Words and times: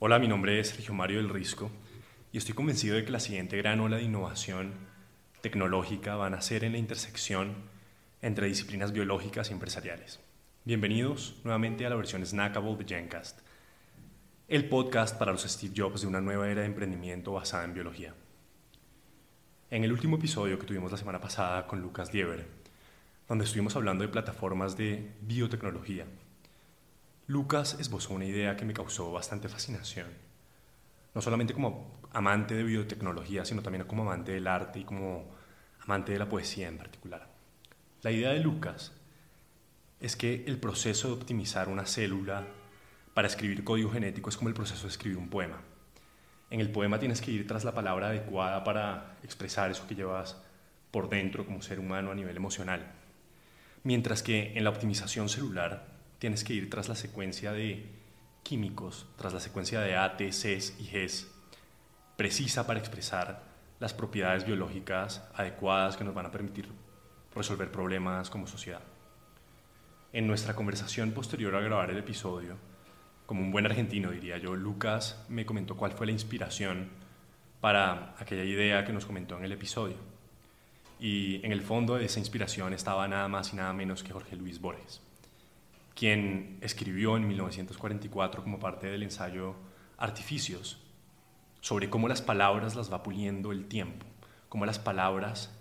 Hola, 0.00 0.20
mi 0.20 0.28
nombre 0.28 0.60
es 0.60 0.68
Sergio 0.68 0.94
Mario 0.94 1.16
del 1.16 1.28
Risco 1.28 1.72
y 2.30 2.38
estoy 2.38 2.54
convencido 2.54 2.94
de 2.94 3.04
que 3.04 3.10
la 3.10 3.18
siguiente 3.18 3.56
gran 3.56 3.80
ola 3.80 3.96
de 3.96 4.04
innovación 4.04 4.74
tecnológica 5.40 6.14
va 6.14 6.26
a 6.26 6.30
nacer 6.30 6.62
en 6.62 6.70
la 6.70 6.78
intersección 6.78 7.56
entre 8.22 8.46
disciplinas 8.46 8.92
biológicas 8.92 9.50
y 9.50 9.54
empresariales. 9.54 10.20
Bienvenidos 10.64 11.40
nuevamente 11.42 11.84
a 11.84 11.90
la 11.90 11.96
versión 11.96 12.24
Snackable 12.24 12.76
de 12.76 12.84
Gencast, 12.84 13.40
el 14.46 14.68
podcast 14.68 15.18
para 15.18 15.32
los 15.32 15.42
Steve 15.42 15.74
Jobs 15.76 16.02
de 16.02 16.06
una 16.06 16.20
nueva 16.20 16.48
era 16.48 16.60
de 16.60 16.68
emprendimiento 16.68 17.32
basada 17.32 17.64
en 17.64 17.74
biología. 17.74 18.14
En 19.68 19.82
el 19.82 19.90
último 19.90 20.18
episodio 20.18 20.60
que 20.60 20.66
tuvimos 20.66 20.92
la 20.92 20.98
semana 20.98 21.20
pasada 21.20 21.66
con 21.66 21.82
Lucas 21.82 22.12
Diever, 22.12 22.46
donde 23.26 23.46
estuvimos 23.46 23.74
hablando 23.74 24.02
de 24.02 24.10
plataformas 24.10 24.76
de 24.76 25.10
biotecnología, 25.22 26.06
Lucas 27.28 27.76
esbozó 27.78 28.14
una 28.14 28.24
idea 28.24 28.56
que 28.56 28.64
me 28.64 28.72
causó 28.72 29.12
bastante 29.12 29.50
fascinación, 29.50 30.06
no 31.14 31.20
solamente 31.20 31.52
como 31.52 32.00
amante 32.10 32.54
de 32.54 32.62
biotecnología, 32.62 33.44
sino 33.44 33.60
también 33.60 33.84
como 33.84 34.02
amante 34.04 34.32
del 34.32 34.46
arte 34.46 34.78
y 34.78 34.84
como 34.84 35.26
amante 35.82 36.12
de 36.12 36.18
la 36.18 36.30
poesía 36.30 36.68
en 36.68 36.78
particular. 36.78 37.28
La 38.00 38.12
idea 38.12 38.30
de 38.30 38.40
Lucas 38.40 38.92
es 40.00 40.16
que 40.16 40.44
el 40.46 40.56
proceso 40.56 41.08
de 41.08 41.14
optimizar 41.14 41.68
una 41.68 41.84
célula 41.84 42.46
para 43.12 43.28
escribir 43.28 43.62
código 43.62 43.90
genético 43.90 44.30
es 44.30 44.38
como 44.38 44.48
el 44.48 44.54
proceso 44.54 44.84
de 44.84 44.92
escribir 44.92 45.18
un 45.18 45.28
poema. 45.28 45.60
En 46.48 46.60
el 46.60 46.72
poema 46.72 46.98
tienes 46.98 47.20
que 47.20 47.30
ir 47.30 47.46
tras 47.46 47.62
la 47.62 47.74
palabra 47.74 48.08
adecuada 48.08 48.64
para 48.64 49.18
expresar 49.22 49.70
eso 49.70 49.86
que 49.86 49.94
llevas 49.94 50.40
por 50.90 51.10
dentro 51.10 51.44
como 51.44 51.60
ser 51.60 51.78
humano 51.78 52.10
a 52.10 52.14
nivel 52.14 52.38
emocional. 52.38 52.90
Mientras 53.82 54.22
que 54.22 54.56
en 54.56 54.64
la 54.64 54.70
optimización 54.70 55.28
celular 55.28 55.97
tienes 56.18 56.44
que 56.44 56.52
ir 56.52 56.68
tras 56.68 56.88
la 56.88 56.94
secuencia 56.94 57.52
de 57.52 57.86
químicos, 58.42 59.06
tras 59.16 59.32
la 59.32 59.40
secuencia 59.40 59.80
de 59.80 59.96
A, 59.96 60.16
T, 60.16 60.30
Cs 60.30 60.74
y 60.80 60.88
Gs, 60.90 61.28
precisa 62.16 62.66
para 62.66 62.80
expresar 62.80 63.42
las 63.78 63.94
propiedades 63.94 64.44
biológicas 64.44 65.22
adecuadas 65.34 65.96
que 65.96 66.04
nos 66.04 66.14
van 66.14 66.26
a 66.26 66.32
permitir 66.32 66.68
resolver 67.34 67.70
problemas 67.70 68.30
como 68.30 68.46
sociedad. 68.46 68.82
En 70.12 70.26
nuestra 70.26 70.54
conversación 70.54 71.12
posterior 71.12 71.54
a 71.54 71.60
grabar 71.60 71.90
el 71.90 71.98
episodio, 71.98 72.56
como 73.26 73.42
un 73.42 73.52
buen 73.52 73.66
argentino 73.66 74.10
diría 74.10 74.38
yo, 74.38 74.56
Lucas 74.56 75.24
me 75.28 75.46
comentó 75.46 75.76
cuál 75.76 75.92
fue 75.92 76.06
la 76.06 76.12
inspiración 76.12 76.88
para 77.60 78.14
aquella 78.18 78.44
idea 78.44 78.84
que 78.84 78.92
nos 78.92 79.06
comentó 79.06 79.36
en 79.36 79.44
el 79.44 79.52
episodio. 79.52 79.96
Y 80.98 81.44
en 81.44 81.52
el 81.52 81.60
fondo 81.60 81.96
de 81.96 82.06
esa 82.06 82.18
inspiración 82.18 82.72
estaba 82.72 83.06
nada 83.06 83.28
más 83.28 83.52
y 83.52 83.56
nada 83.56 83.72
menos 83.72 84.02
que 84.02 84.12
Jorge 84.12 84.34
Luis 84.34 84.60
Borges 84.60 85.02
quien 85.98 86.58
escribió 86.60 87.16
en 87.16 87.26
1944 87.26 88.44
como 88.44 88.60
parte 88.60 88.86
del 88.86 89.02
ensayo 89.02 89.56
Artificios, 89.96 90.78
sobre 91.60 91.90
cómo 91.90 92.06
las 92.06 92.22
palabras 92.22 92.76
las 92.76 92.92
va 92.92 93.02
puliendo 93.02 93.50
el 93.50 93.66
tiempo, 93.66 94.06
cómo 94.48 94.64
las 94.64 94.78
palabras 94.78 95.52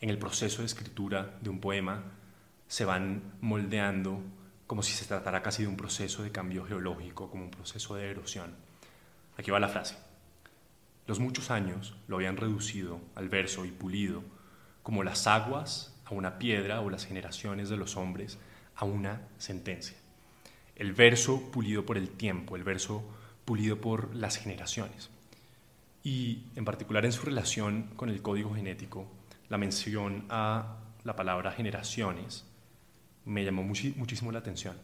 en 0.00 0.10
el 0.10 0.18
proceso 0.18 0.62
de 0.62 0.66
escritura 0.66 1.38
de 1.40 1.50
un 1.50 1.60
poema 1.60 2.02
se 2.66 2.84
van 2.84 3.34
moldeando 3.40 4.20
como 4.66 4.82
si 4.82 4.92
se 4.92 5.04
tratara 5.04 5.40
casi 5.40 5.62
de 5.62 5.68
un 5.68 5.76
proceso 5.76 6.24
de 6.24 6.32
cambio 6.32 6.64
geológico, 6.64 7.30
como 7.30 7.44
un 7.44 7.52
proceso 7.52 7.94
de 7.94 8.10
erosión. 8.10 8.56
Aquí 9.38 9.52
va 9.52 9.60
la 9.60 9.68
frase. 9.68 9.96
Los 11.06 11.20
muchos 11.20 11.52
años 11.52 11.94
lo 12.08 12.16
habían 12.16 12.36
reducido 12.36 13.00
al 13.14 13.28
verso 13.28 13.64
y 13.64 13.70
pulido, 13.70 14.24
como 14.82 15.04
las 15.04 15.28
aguas 15.28 15.96
a 16.06 16.10
una 16.12 16.40
piedra 16.40 16.80
o 16.80 16.90
las 16.90 17.06
generaciones 17.06 17.68
de 17.68 17.76
los 17.76 17.96
hombres 17.96 18.36
a 18.76 18.84
una 18.84 19.22
sentencia. 19.38 19.96
El 20.76 20.92
verso 20.92 21.50
pulido 21.50 21.86
por 21.86 21.96
el 21.96 22.10
tiempo, 22.10 22.56
el 22.56 22.64
verso 22.64 23.02
pulido 23.44 23.80
por 23.80 24.14
las 24.14 24.36
generaciones. 24.36 25.10
Y 26.04 26.44
en 26.54 26.64
particular 26.64 27.04
en 27.04 27.12
su 27.12 27.24
relación 27.24 27.90
con 27.96 28.10
el 28.10 28.22
código 28.22 28.54
genético, 28.54 29.06
la 29.48 29.58
mención 29.58 30.26
a 30.28 30.76
la 31.04 31.16
palabra 31.16 31.52
generaciones 31.52 32.44
me 33.24 33.44
llamó 33.44 33.62
muchísimo 33.62 34.30
la 34.30 34.38
atención. 34.38 34.76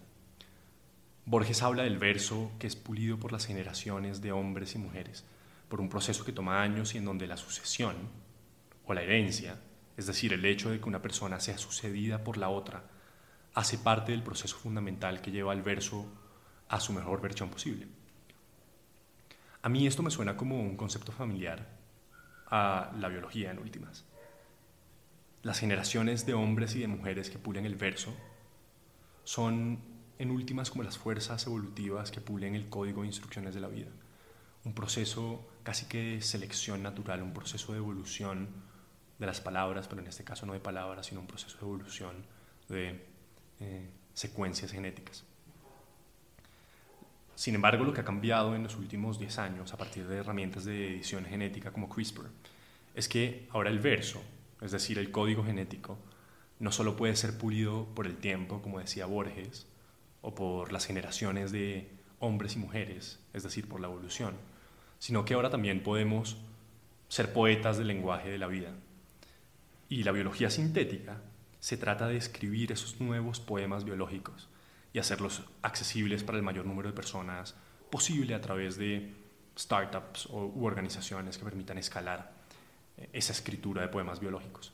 Borges 1.24 1.62
habla 1.62 1.84
del 1.84 1.98
verso 1.98 2.50
que 2.58 2.66
es 2.66 2.74
pulido 2.74 3.18
por 3.18 3.30
las 3.30 3.46
generaciones 3.46 4.20
de 4.20 4.32
hombres 4.32 4.74
y 4.74 4.78
mujeres, 4.78 5.24
por 5.68 5.80
un 5.80 5.88
proceso 5.88 6.24
que 6.24 6.32
toma 6.32 6.62
años 6.62 6.94
y 6.94 6.98
en 6.98 7.04
donde 7.04 7.28
la 7.28 7.36
sucesión 7.36 7.96
o 8.84 8.94
la 8.94 9.02
herencia, 9.02 9.60
es 9.96 10.06
decir, 10.06 10.32
el 10.32 10.44
hecho 10.44 10.70
de 10.70 10.80
que 10.80 10.88
una 10.88 11.02
persona 11.02 11.38
sea 11.38 11.58
sucedida 11.58 12.24
por 12.24 12.36
la 12.36 12.48
otra, 12.48 12.82
hace 13.54 13.78
parte 13.78 14.12
del 14.12 14.22
proceso 14.22 14.56
fundamental 14.56 15.20
que 15.20 15.30
lleva 15.30 15.52
al 15.52 15.62
verso 15.62 16.06
a 16.68 16.80
su 16.80 16.92
mejor 16.92 17.20
versión 17.20 17.50
posible. 17.50 17.86
A 19.62 19.68
mí 19.68 19.86
esto 19.86 20.02
me 20.02 20.10
suena 20.10 20.36
como 20.36 20.60
un 20.60 20.76
concepto 20.76 21.12
familiar 21.12 21.68
a 22.46 22.92
la 22.98 23.08
biología 23.08 23.50
en 23.50 23.58
últimas. 23.58 24.04
Las 25.42 25.58
generaciones 25.58 26.26
de 26.26 26.34
hombres 26.34 26.74
y 26.74 26.80
de 26.80 26.88
mujeres 26.88 27.30
que 27.30 27.38
pulen 27.38 27.66
el 27.66 27.76
verso 27.76 28.14
son 29.24 29.80
en 30.18 30.30
últimas 30.30 30.70
como 30.70 30.82
las 30.82 30.98
fuerzas 30.98 31.46
evolutivas 31.46 32.10
que 32.10 32.20
pulen 32.20 32.54
el 32.54 32.68
código 32.68 33.02
de 33.02 33.08
instrucciones 33.08 33.54
de 33.54 33.60
la 33.60 33.68
vida. 33.68 33.90
Un 34.64 34.74
proceso 34.74 35.48
casi 35.62 35.86
que 35.86 36.14
de 36.14 36.22
selección 36.22 36.82
natural, 36.82 37.22
un 37.22 37.32
proceso 37.32 37.72
de 37.72 37.78
evolución 37.78 38.48
de 39.18 39.26
las 39.26 39.40
palabras, 39.40 39.88
pero 39.88 40.00
en 40.00 40.08
este 40.08 40.24
caso 40.24 40.46
no 40.46 40.52
de 40.52 40.60
palabras, 40.60 41.06
sino 41.06 41.20
un 41.20 41.26
proceso 41.26 41.56
de 41.58 41.64
evolución 41.64 42.24
de 42.68 43.11
eh, 43.62 43.88
secuencias 44.12 44.72
genéticas. 44.72 45.24
Sin 47.36 47.54
embargo, 47.54 47.84
lo 47.84 47.92
que 47.92 48.00
ha 48.00 48.04
cambiado 48.04 48.54
en 48.54 48.62
los 48.64 48.76
últimos 48.76 49.18
10 49.18 49.38
años 49.38 49.72
a 49.72 49.78
partir 49.78 50.06
de 50.06 50.18
herramientas 50.18 50.64
de 50.64 50.88
edición 50.88 51.24
genética 51.24 51.72
como 51.72 51.88
CRISPR 51.88 52.26
es 52.94 53.08
que 53.08 53.48
ahora 53.50 53.70
el 53.70 53.78
verso, 53.78 54.20
es 54.60 54.72
decir, 54.72 54.98
el 54.98 55.10
código 55.10 55.44
genético, 55.44 55.96
no 56.58 56.72
solo 56.72 56.96
puede 56.96 57.16
ser 57.16 57.38
pulido 57.38 57.86
por 57.94 58.06
el 58.06 58.16
tiempo, 58.16 58.60
como 58.62 58.80
decía 58.80 59.06
Borges, 59.06 59.66
o 60.20 60.34
por 60.34 60.72
las 60.72 60.86
generaciones 60.86 61.52
de 61.52 61.88
hombres 62.18 62.56
y 62.56 62.58
mujeres, 62.58 63.18
es 63.32 63.42
decir, 63.42 63.68
por 63.68 63.80
la 63.80 63.88
evolución, 63.88 64.34
sino 64.98 65.24
que 65.24 65.34
ahora 65.34 65.50
también 65.50 65.82
podemos 65.82 66.36
ser 67.08 67.32
poetas 67.32 67.78
del 67.78 67.88
lenguaje 67.88 68.30
de 68.30 68.38
la 68.38 68.46
vida. 68.46 68.72
Y 69.88 70.04
la 70.04 70.12
biología 70.12 70.50
sintética 70.50 71.20
se 71.62 71.76
trata 71.76 72.08
de 72.08 72.16
escribir 72.16 72.72
esos 72.72 73.00
nuevos 73.00 73.38
poemas 73.38 73.84
biológicos 73.84 74.48
y 74.92 74.98
hacerlos 74.98 75.44
accesibles 75.62 76.24
para 76.24 76.36
el 76.36 76.42
mayor 76.42 76.66
número 76.66 76.88
de 76.88 76.94
personas 76.94 77.54
posible 77.88 78.34
a 78.34 78.40
través 78.40 78.76
de 78.76 79.14
startups 79.56 80.26
u 80.26 80.64
organizaciones 80.64 81.38
que 81.38 81.44
permitan 81.44 81.78
escalar 81.78 82.32
eh, 82.96 83.10
esa 83.12 83.32
escritura 83.32 83.82
de 83.82 83.88
poemas 83.88 84.18
biológicos. 84.18 84.72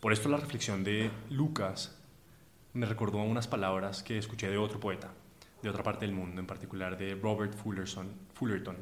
Por 0.00 0.12
esto 0.12 0.28
la 0.28 0.36
reflexión 0.36 0.84
de 0.84 1.10
Lucas 1.28 1.98
me 2.72 2.86
recordó 2.86 3.18
unas 3.18 3.48
palabras 3.48 4.04
que 4.04 4.16
escuché 4.16 4.48
de 4.48 4.58
otro 4.58 4.78
poeta, 4.78 5.10
de 5.60 5.70
otra 5.70 5.82
parte 5.82 6.06
del 6.06 6.14
mundo, 6.14 6.40
en 6.40 6.46
particular 6.46 6.96
de 6.96 7.16
Robert 7.16 7.54
Fullerton, 7.54 8.76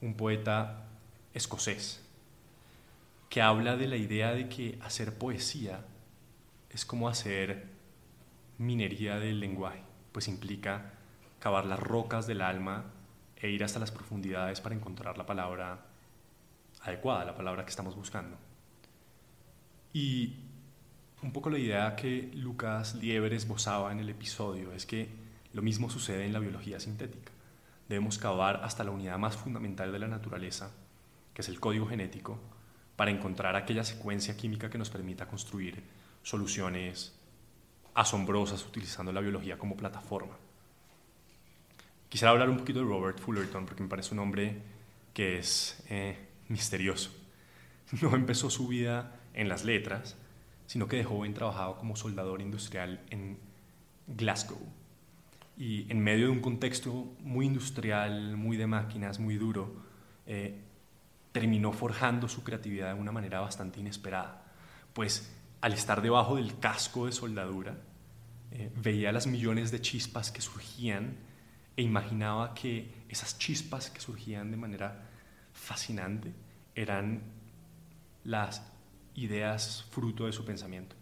un 0.00 0.14
poeta 0.14 0.86
escocés, 1.34 2.00
que 3.28 3.42
habla 3.42 3.76
de 3.76 3.88
la 3.88 3.96
idea 3.96 4.30
de 4.30 4.48
que 4.48 4.78
hacer 4.82 5.18
poesía 5.18 5.84
es 6.72 6.84
como 6.84 7.08
hacer 7.08 7.66
minería 8.58 9.18
del 9.18 9.40
lenguaje, 9.40 9.82
pues 10.12 10.28
implica 10.28 10.92
cavar 11.38 11.66
las 11.66 11.80
rocas 11.80 12.26
del 12.26 12.40
alma 12.40 12.84
e 13.36 13.50
ir 13.50 13.64
hasta 13.64 13.80
las 13.80 13.90
profundidades 13.90 14.60
para 14.60 14.74
encontrar 14.74 15.18
la 15.18 15.26
palabra 15.26 15.86
adecuada, 16.82 17.24
la 17.24 17.36
palabra 17.36 17.64
que 17.64 17.70
estamos 17.70 17.96
buscando. 17.96 18.36
Y 19.92 20.36
un 21.22 21.32
poco 21.32 21.50
la 21.50 21.58
idea 21.58 21.96
que 21.96 22.30
Lucas 22.34 22.94
Lieber 22.94 23.32
esbozaba 23.32 23.92
en 23.92 24.00
el 24.00 24.08
episodio 24.08 24.72
es 24.72 24.86
que 24.86 25.08
lo 25.52 25.62
mismo 25.62 25.90
sucede 25.90 26.24
en 26.24 26.32
la 26.32 26.38
biología 26.38 26.80
sintética. 26.80 27.32
Debemos 27.88 28.18
cavar 28.18 28.60
hasta 28.64 28.84
la 28.84 28.90
unidad 28.90 29.18
más 29.18 29.36
fundamental 29.36 29.92
de 29.92 29.98
la 29.98 30.08
naturaleza, 30.08 30.70
que 31.34 31.42
es 31.42 31.48
el 31.48 31.60
código 31.60 31.86
genético, 31.86 32.38
para 32.96 33.10
encontrar 33.10 33.56
aquella 33.56 33.84
secuencia 33.84 34.36
química 34.36 34.70
que 34.70 34.78
nos 34.78 34.90
permita 34.90 35.28
construir 35.28 35.82
soluciones 36.22 37.14
asombrosas 37.94 38.64
utilizando 38.64 39.12
la 39.12 39.20
biología 39.20 39.58
como 39.58 39.76
plataforma. 39.76 40.36
Quisiera 42.08 42.30
hablar 42.30 42.50
un 42.50 42.58
poquito 42.58 42.80
de 42.80 42.84
Robert 42.84 43.18
Fullerton 43.18 43.66
porque 43.66 43.82
me 43.82 43.88
parece 43.88 44.14
un 44.14 44.20
hombre 44.20 44.62
que 45.14 45.38
es 45.38 45.82
eh, 45.88 46.16
misterioso. 46.48 47.10
No 48.00 48.14
empezó 48.14 48.48
su 48.48 48.68
vida 48.68 49.20
en 49.34 49.50
las 49.50 49.64
letras, 49.64 50.16
sino 50.66 50.88
que 50.88 50.96
de 50.96 51.04
joven 51.04 51.34
trabajaba 51.34 51.76
como 51.76 51.94
soldador 51.94 52.40
industrial 52.40 53.00
en 53.10 53.38
Glasgow. 54.06 54.60
Y 55.58 55.90
en 55.90 56.00
medio 56.00 56.26
de 56.26 56.32
un 56.32 56.40
contexto 56.40 57.12
muy 57.20 57.44
industrial, 57.44 58.36
muy 58.38 58.56
de 58.56 58.66
máquinas, 58.66 59.18
muy 59.18 59.36
duro, 59.36 59.74
eh, 60.26 60.58
terminó 61.32 61.72
forjando 61.72 62.28
su 62.28 62.42
creatividad 62.42 62.94
de 62.94 63.00
una 63.00 63.12
manera 63.12 63.40
bastante 63.40 63.80
inesperada. 63.80 64.42
Pues 64.94 65.30
al 65.62 65.72
estar 65.72 66.02
debajo 66.02 66.36
del 66.36 66.58
casco 66.58 67.06
de 67.06 67.12
soldadura, 67.12 67.78
eh, 68.50 68.70
veía 68.76 69.12
las 69.12 69.26
millones 69.28 69.70
de 69.70 69.80
chispas 69.80 70.30
que 70.32 70.42
surgían 70.42 71.16
e 71.76 71.82
imaginaba 71.82 72.52
que 72.52 72.92
esas 73.08 73.38
chispas 73.38 73.88
que 73.88 74.00
surgían 74.00 74.50
de 74.50 74.56
manera 74.56 75.08
fascinante 75.52 76.34
eran 76.74 77.22
las 78.24 78.62
ideas 79.14 79.84
fruto 79.90 80.26
de 80.26 80.32
su 80.32 80.44
pensamiento. 80.44 80.96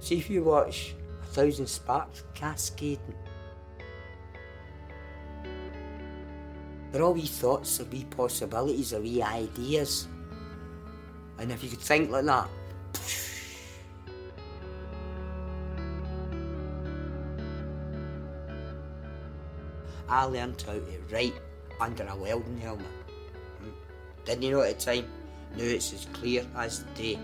See 0.00 0.18
if 0.18 0.28
you 0.28 0.42
watch 0.42 0.94
a 1.22 1.26
thousand 1.26 1.68
sparks 1.68 2.24
cascading. 2.34 3.31
They're 6.92 7.02
all 7.02 7.14
wee 7.14 7.26
thoughts, 7.26 7.80
or 7.80 7.84
wee 7.84 8.04
possibilities, 8.04 8.92
or 8.92 9.00
wee 9.00 9.22
ideas. 9.22 10.06
And 11.38 11.50
if 11.50 11.64
you 11.64 11.70
could 11.70 11.80
think 11.80 12.10
like 12.10 12.26
that, 12.26 12.48
I 20.06 20.24
learned 20.24 20.62
how 20.66 20.74
to 20.74 20.82
write 21.10 21.32
under 21.80 22.06
a 22.06 22.14
welding 22.14 22.58
helmet. 22.58 22.86
Hmm. 23.60 23.70
Didn't 24.26 24.42
you 24.42 24.50
know 24.50 24.60
at 24.60 24.78
the 24.78 24.84
time? 24.84 25.06
Now 25.56 25.64
it's 25.64 25.94
as 25.94 26.06
clear 26.12 26.46
as 26.54 26.80
day. 26.94 27.18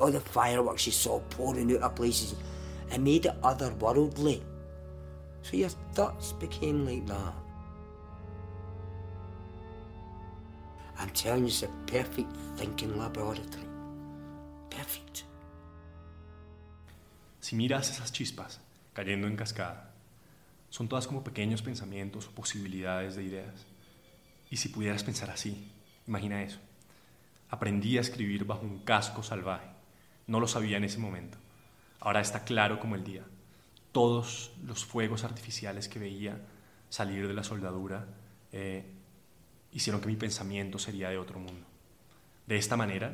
All 0.00 0.10
the 0.10 0.20
fireworks 0.20 0.86
you 0.86 0.92
saw 0.92 1.20
pouring 1.30 1.72
out 1.76 1.82
of 1.82 1.94
places, 1.94 2.34
it 2.92 3.00
made 3.00 3.26
it 3.26 3.40
otherworldly. 3.42 4.42
So 5.42 5.56
your 5.56 5.70
thoughts 5.94 6.32
became 6.32 6.84
like 6.84 7.06
that. 7.06 7.34
I'm 10.98 11.10
telling 11.10 11.42
you, 11.42 11.48
it's 11.48 11.62
a 11.62 11.68
perfect 11.86 12.36
thinking 12.56 12.98
laboratory. 12.98 13.66
Perfect. 14.68 15.24
Si 17.40 17.56
miras 17.56 17.90
esas 17.90 18.12
chispas 18.12 18.60
cayendo 18.92 19.28
en 19.28 19.36
cascada, 19.36 19.94
son 20.70 20.88
todas 20.88 21.06
como 21.06 21.22
pequeños 21.22 21.62
pensamientos 21.62 22.26
o 22.26 22.32
posibilidades 22.32 23.14
de 23.14 23.22
ideas. 23.22 23.66
Y 24.50 24.56
si 24.56 24.68
pudieras 24.68 25.04
pensar 25.04 25.30
así, 25.30 25.70
imagina 26.06 26.42
eso. 26.42 26.58
Aprendí 27.48 27.96
a 27.96 28.00
escribir 28.00 28.44
bajo 28.44 28.62
un 28.62 28.80
casco 28.80 29.22
salvaje. 29.22 29.68
No 30.26 30.40
lo 30.40 30.48
sabía 30.48 30.76
en 30.76 30.84
ese 30.84 30.98
momento. 30.98 31.38
Ahora 32.00 32.20
está 32.20 32.44
claro 32.44 32.78
como 32.78 32.94
el 32.94 33.04
día. 33.04 33.22
Todos 33.92 34.52
los 34.64 34.84
fuegos 34.84 35.24
artificiales 35.24 35.88
que 35.88 35.98
veía 35.98 36.40
salir 36.88 37.26
de 37.26 37.34
la 37.34 37.44
soldadura 37.44 38.06
eh, 38.52 38.84
hicieron 39.72 40.00
que 40.00 40.08
mi 40.08 40.16
pensamiento 40.16 40.78
sería 40.78 41.10
de 41.10 41.18
otro 41.18 41.38
mundo. 41.38 41.66
De 42.46 42.56
esta 42.56 42.76
manera, 42.76 43.12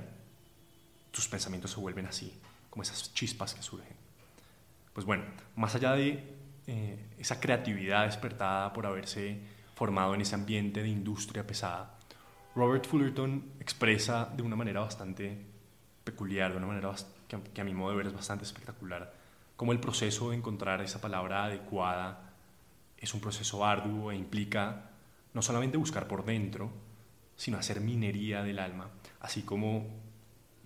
tus 1.11 1.29
pensamientos 1.29 1.73
se 1.73 1.81
vuelven 1.81 2.07
así, 2.07 2.33
como 2.71 2.83
esas 2.83 3.13
chispas 3.15 3.55
que 3.55 3.63
surgen. 3.63 3.97
Pues 4.93 5.07
bueno, 5.07 5.25
más 5.57 5.75
allá 5.75 5.93
de 5.93 6.35
eh, 6.67 6.99
esa 7.19 7.41
creatividad 7.41 8.07
despertada 8.07 8.73
por 8.73 8.87
haberse 8.87 9.41
formado 9.75 10.15
en 10.15 10.21
ese 10.21 10.37
ambiente 10.37 10.83
de 10.83 10.89
industria 10.89 11.47
pesada, 11.47 11.99
Robert 12.55 12.87
Fullerton 12.87 13.53
expresa 13.59 14.31
de 14.37 14.43
una 14.43 14.55
manera 14.55 14.81
bastante 14.81 15.37
peculiar, 16.05 16.53
de 16.53 16.59
una 16.59 16.69
manera 16.69 16.89
que, 17.43 17.61
a 17.61 17.65
mi 17.65 17.75
modo 17.75 17.91
de 17.91 17.97
ver 17.97 18.07
es 18.07 18.15
bastante 18.15 18.45
espectacular, 18.45 19.13
cómo 19.57 19.73
el 19.73 19.81
proceso 19.81 20.31
de 20.31 20.37
encontrar 20.37 20.81
esa 20.81 21.01
palabra 21.01 21.45
adecuada 21.45 22.33
es 22.99 23.13
un 23.15 23.21
proceso 23.21 23.65
arduo 23.65 24.13
e 24.13 24.17
implica 24.17 24.91
no 25.33 25.43
solamente 25.43 25.77
buscar 25.77 26.07
por 26.07 26.25
dentro, 26.25 26.71
sino 27.37 27.59
hacer 27.59 27.81
minería 27.81 28.43
del 28.43 28.59
alma, 28.59 28.91
así 29.21 29.43
como 29.43 29.87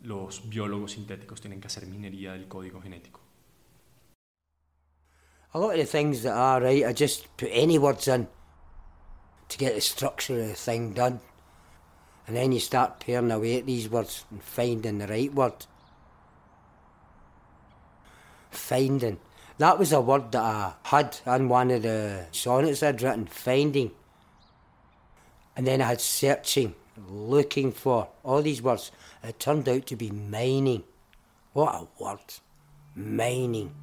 los 0.02 0.48
biólogos 0.48 0.92
sintéticos 0.92 1.40
tienen 1.40 1.60
que 1.60 1.66
hacer 1.66 1.86
minería 1.86 2.32
del 2.32 2.46
código 2.48 2.80
genético. 2.80 3.20
A 5.52 5.58
lot 5.58 5.70
of 5.70 5.78
the 5.78 5.86
things 5.86 6.22
that 6.22 6.36
I 6.36 6.58
write, 6.60 6.84
I 6.84 6.92
just 6.92 7.26
put 7.38 7.48
any 7.50 7.78
words 7.78 8.06
in 8.06 8.28
to 9.48 9.58
get 9.58 9.74
the 9.74 9.80
structure 9.80 10.34
of 10.34 10.48
the 10.48 10.54
thing 10.54 10.92
done. 10.92 11.20
And 12.26 12.36
then 12.36 12.52
you 12.52 12.60
start 12.60 13.00
paring 13.00 13.30
away 13.30 13.58
at 13.58 13.64
these 13.64 13.88
words 13.88 14.26
and 14.30 14.42
finding 14.42 14.98
the 14.98 15.06
right 15.06 15.32
word. 15.32 15.66
Finding. 18.50 19.18
That 19.58 19.78
was 19.78 19.92
a 19.92 20.00
word 20.00 20.32
that 20.32 20.42
I 20.42 20.72
had 20.84 21.18
in 21.26 21.48
one 21.48 21.70
of 21.72 21.82
the 21.82 22.26
sonnets 22.30 22.82
I'd 22.82 23.02
written, 23.02 23.26
finding. 23.26 23.90
And 25.56 25.66
then 25.66 25.82
I 25.82 25.86
had 25.86 26.00
searching, 26.00 26.76
looking 27.08 27.72
for 27.72 28.08
all 28.22 28.40
these 28.40 28.62
words. 28.62 28.92
It 29.24 29.40
turned 29.40 29.68
out 29.68 29.86
to 29.86 29.96
be 29.96 30.10
mining. 30.10 30.84
What 31.52 31.74
a 31.74 32.02
word. 32.02 32.20
Mining. 32.94 33.74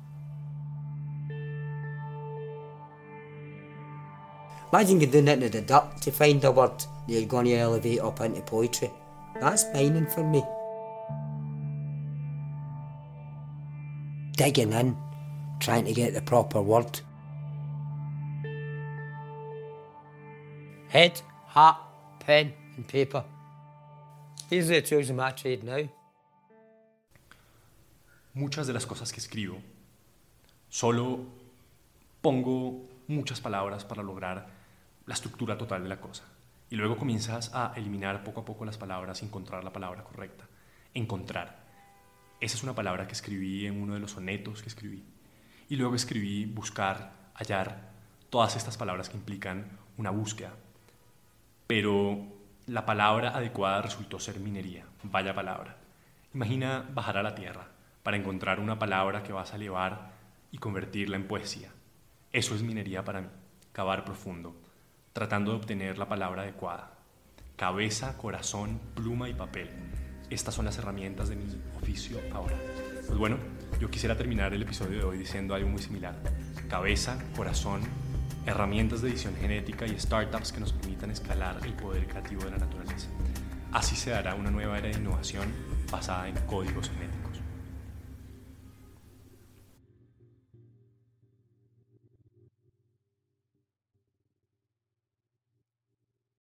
Imagine 4.72 5.02
you 5.02 5.08
doing 5.08 5.28
it 5.28 5.44
in 5.44 5.52
the 5.52 5.62
dark 5.62 6.00
to 6.02 6.12
find 6.12 6.44
a 6.44 6.52
word 6.52 6.80
that 6.80 6.90
you're 7.08 7.26
going 7.26 7.46
to 7.46 7.56
elevate 7.56 8.00
up 8.00 8.22
into 8.22 8.42
poetry. 8.42 8.92
That's 9.40 9.66
mining 9.74 10.08
for 10.08 10.24
me. 10.24 10.44
Digging 14.36 14.74
in, 14.74 14.98
trying 15.60 15.86
to 15.86 15.94
get 15.94 16.14
the 16.14 16.22
proper 16.22 16.62
word. 16.62 17.00
Head 20.90 21.22
hat, 21.48 21.78
pen, 22.20 22.54
and 22.76 22.86
paper. 22.86 23.24
These 24.50 24.70
are 24.72 24.82
the 24.82 24.82
tools 24.82 25.10
of 25.10 25.16
my 25.16 25.32
trade 25.32 25.64
now. 25.64 25.88
Muchas 28.34 28.68
de 28.68 28.74
las 28.74 28.86
cosas 28.86 29.14
que 29.14 29.22
escribo, 29.22 29.58
solo 30.70 31.20
pongo 32.22 32.82
muchas 33.08 33.40
palabras 33.40 33.86
para 33.86 34.04
lograr 34.04 34.48
la 35.06 35.14
estructura 35.14 35.58
total 35.58 35.84
de 35.84 35.90
la 35.90 36.02
cosa. 36.02 36.24
Y 36.70 36.76
luego 36.76 36.98
comienzas 36.98 37.52
a 37.54 37.72
eliminar 37.78 38.24
poco 38.24 38.42
a 38.42 38.46
poco 38.46 38.66
las 38.66 38.78
palabras 38.78 39.22
y 39.22 39.26
encontrar 39.26 39.64
la 39.64 39.72
palabra 39.72 40.04
correcta. 40.04 40.46
Encontrar. 40.94 41.65
Esa 42.46 42.58
es 42.58 42.64
una 42.64 42.76
palabra 42.76 43.08
que 43.08 43.14
escribí 43.14 43.66
en 43.66 43.82
uno 43.82 43.96
de 43.96 44.00
los 44.00 44.12
sonetos 44.12 44.62
que 44.62 44.70
escribí. 44.70 45.04
Y 45.68 45.78
luego 45.78 45.96
escribí 45.96 46.46
buscar, 46.46 47.12
hallar, 47.34 47.90
todas 48.30 48.56
estas 48.56 48.78
palabras 48.78 49.10
que 49.10 49.18
implican 49.18 49.66
una 49.98 50.12
búsqueda, 50.12 50.54
pero 51.66 52.24
la 52.68 52.86
palabra 52.86 53.36
adecuada 53.36 53.82
resultó 53.82 54.20
ser 54.20 54.40
minería, 54.40 54.86
vaya 55.02 55.34
palabra. 55.34 55.78
Imagina 56.36 56.88
bajar 56.94 57.18
a 57.18 57.24
la 57.24 57.34
tierra 57.34 57.68
para 58.04 58.18
encontrar 58.18 58.60
una 58.60 58.78
palabra 58.78 59.24
que 59.24 59.34
vas 59.34 59.52
a 59.52 59.56
elevar 59.56 60.12
y 60.52 60.60
convertirla 60.60 61.16
en 61.16 61.28
poesía. 61.28 61.72
Eso 62.32 62.54
es 62.54 62.62
minería 62.62 63.04
para 63.04 63.22
mí, 63.22 63.30
cavar 63.72 64.06
profundo, 64.06 64.56
tratando 65.14 65.50
de 65.50 65.58
obtener 65.58 65.98
la 65.98 66.08
palabra 66.08 66.44
adecuada. 66.44 66.92
Cabeza, 67.56 68.16
corazón, 68.20 68.80
pluma 68.94 69.30
y 69.30 69.34
papel. 69.34 70.05
Estas 70.30 70.56
son 70.56 70.66
las 70.66 70.78
herramientas 70.78 71.30
de 71.30 71.36
mi 71.36 71.46
oficio 71.82 72.20
ahora. 72.34 72.56
Pues 73.06 73.18
bueno, 73.18 73.38
yo 73.80 73.90
quisiera 73.90 74.18
terminar 74.18 74.54
el 74.54 74.62
episodio 74.64 74.98
de 74.98 75.04
hoy 75.04 75.18
diciendo 75.18 75.54
algo 75.54 75.70
muy 75.70 75.82
similar. 75.82 76.16
Cabeza, 76.68 77.18
corazón, 77.36 77.82
herramientas 78.46 79.02
de 79.02 79.10
edición 79.10 79.36
genética 79.36 79.86
y 79.86 80.00
startups 80.00 80.52
que 80.52 80.60
nos 80.60 80.74
permitan 80.74 81.12
escalar 81.12 81.60
el 81.64 81.74
poder 81.74 82.08
creativo 82.08 82.44
de 82.44 82.52
la 82.52 82.58
naturaleza. 82.58 83.08
Así 83.72 83.96
se 83.96 84.12
dará 84.12 84.36
una 84.36 84.52
nueva 84.52 84.78
era 84.78 84.88
de 84.88 84.98
innovación 84.98 85.52
basada 85.92 86.28
en 86.28 86.36
códigos 86.48 86.90
genéticos. 86.90 87.25